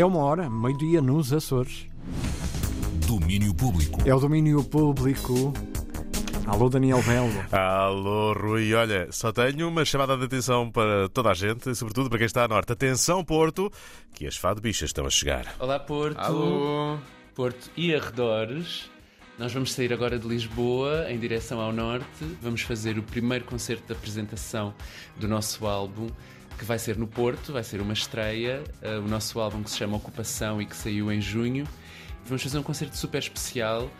[0.00, 1.86] É uma hora, meio-dia nos Açores.
[3.06, 4.00] Domínio público.
[4.06, 5.52] É o domínio público.
[6.46, 7.44] Alô, Daniel Belo.
[7.52, 8.72] Alô, Rui.
[8.72, 12.44] Olha, só tenho uma chamada de atenção para toda a gente, sobretudo para quem está
[12.44, 12.72] a norte.
[12.72, 13.70] Atenção, Porto,
[14.14, 15.54] que as fado bichas estão a chegar.
[15.58, 16.18] Olá, Porto.
[16.18, 16.96] Alô.
[17.34, 18.90] Porto e arredores.
[19.38, 22.24] Nós vamos sair agora de Lisboa em direção ao norte.
[22.40, 24.72] Vamos fazer o primeiro concerto de apresentação
[25.18, 26.08] do nosso álbum,
[26.60, 28.62] que vai ser no Porto, vai ser uma estreia.
[28.82, 31.66] Uh, o nosso álbum que se chama Ocupação e que saiu em junho.
[32.26, 33.90] Vamos fazer um concerto super especial.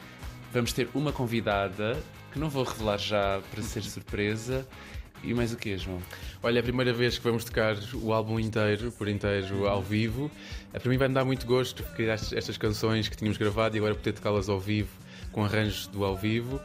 [0.52, 1.96] Vamos ter uma convidada,
[2.30, 4.68] que não vou revelar já para ser surpresa.
[5.24, 6.02] E mais o quê, João?
[6.42, 10.30] Olha, é a primeira vez que vamos tocar o álbum inteiro, por inteiro, ao vivo.
[10.74, 13.74] Eh, Para mim vai me dar muito gosto, porque estas estas canções que tínhamos gravado
[13.74, 14.90] e agora poder tocá-las ao vivo,
[15.32, 16.60] com arranjos do ao vivo.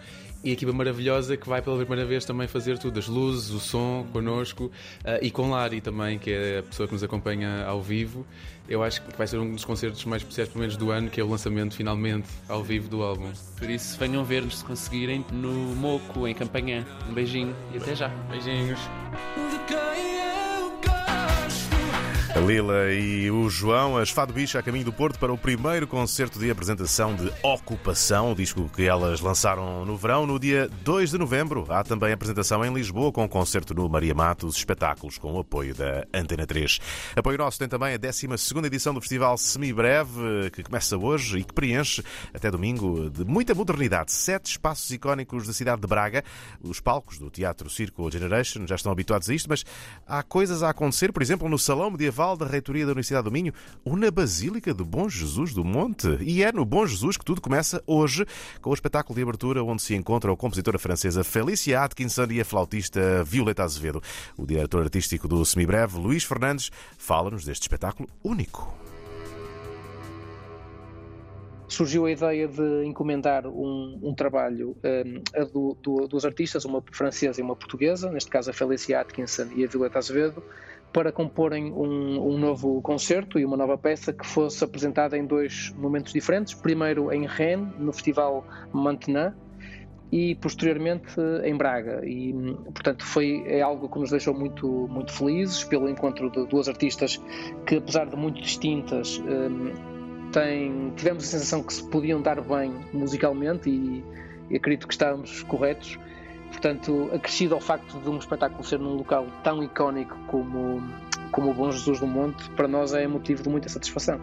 [0.46, 3.60] E a equipa maravilhosa que vai pela primeira vez também fazer tudo, as luzes, o
[3.60, 4.72] som, connosco
[5.04, 8.24] eh, e com Lari também, que é a pessoa que nos acompanha ao vivo.
[8.70, 11.20] Eu acho que vai ser um dos concertos mais especiais, pelo menos do ano, que
[11.20, 13.32] é o lançamento finalmente ao vivo do álbum.
[13.58, 16.86] Por isso, venham ver-nos se conseguirem no Moco, em Campanhã.
[17.10, 18.10] Um beijinho e até já.
[18.30, 18.80] Beijinhos!
[22.36, 25.88] A Lila e o João, as Fado Bicha a caminho do Porto para o primeiro
[25.88, 30.28] concerto de apresentação de Ocupação, o disco que elas lançaram no verão.
[30.28, 34.58] No dia 2 de novembro há também apresentação em Lisboa com concerto no Maria Matos,
[34.58, 36.78] espetáculos com o apoio da Antena 3.
[37.16, 38.28] Apoio nosso tem também a 12
[38.66, 44.12] edição do Festival Semibreve, que começa hoje e que preenche até domingo de muita modernidade.
[44.12, 46.22] Sete espaços icónicos da cidade de Braga.
[46.62, 49.64] Os palcos do Teatro Circo Generation já estão habituados a isto, mas
[50.06, 53.54] há coisas a acontecer, por exemplo, no Salão Medieval da Reitoria da Universidade do Minho
[53.84, 56.18] ou na Basílica de Bom Jesus do Monte.
[56.22, 58.26] E é no Bom Jesus que tudo começa hoje,
[58.62, 62.46] com o espetáculo de abertura onde se encontra a compositora francesa Felicia Atkinson e a
[62.46, 64.02] flautista Violeta Azevedo.
[64.38, 68.74] O diretor artístico do Semibreve, Luís Fernandes, fala-nos deste espetáculo único.
[71.68, 77.40] surgiu a ideia de encomendar um, um trabalho um, do, do, duas artistas, uma francesa
[77.40, 80.44] e uma portuguesa, neste caso a Felicia Atkinson e a Violeta Azevedo,
[80.96, 85.76] para comporem um, um, novo concerto e uma nova peça que fosse apresentada em dois
[85.78, 86.54] momentos diferentes.
[86.54, 89.34] Primeiro em Rennes, no Festival Maintenant,
[90.10, 92.00] e posteriormente em Braga.
[92.06, 92.34] E,
[92.74, 97.22] portanto, foi é algo que nos deixou muito, muito felizes pelo encontro de duas artistas
[97.66, 99.74] que, apesar de muito distintas, um,
[100.32, 104.02] tem, tivemos a sensação que se podiam dar bem musicalmente e,
[104.50, 106.00] e acredito que estávamos corretos.
[106.50, 110.82] Portanto, acrescido ao facto de um espetáculo ser num local tão icónico como,
[111.32, 114.20] como o Bom Jesus do Monte, para nós é motivo de muita satisfação.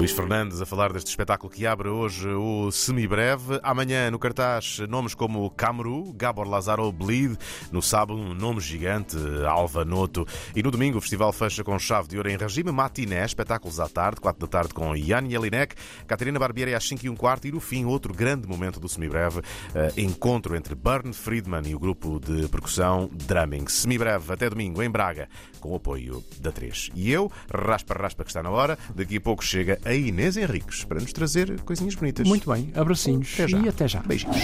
[0.00, 3.60] Luís Fernandes a falar deste espetáculo que abre hoje o Semibreve.
[3.62, 7.36] Amanhã no cartaz nomes como Camru, Gabor Lazaro Bleed.
[7.70, 9.14] No sábado um nome gigante,
[9.46, 10.26] Alva Noto.
[10.56, 13.90] E no domingo o festival fecha com chave de ouro em regime matiné, espetáculos à
[13.90, 15.74] tarde, 4 da tarde com Ian Jelinek,
[16.06, 19.40] Catarina Barbieri às 5 e um quarto e no fim outro grande momento do Semibreve,
[19.40, 23.68] uh, encontro entre Bern Friedman e o grupo de percussão Drumming.
[23.68, 25.28] Semibreve até domingo em Braga,
[25.60, 26.88] com o apoio da 3.
[26.94, 30.84] E eu, raspa raspa que está na hora, daqui a pouco chega a Inês Henriques
[30.84, 32.26] para nos trazer coisinhas bonitas.
[32.26, 34.00] Muito bem, abracinhos Até e até já.
[34.00, 34.36] Beijinhos.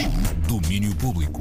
[0.47, 1.41] Domínio público.